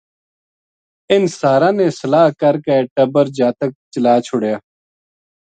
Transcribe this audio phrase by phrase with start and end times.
[1.11, 4.57] اِنھ ساراں نے صلاح کر کے ٹَبر جاتک چلا چھُڑیا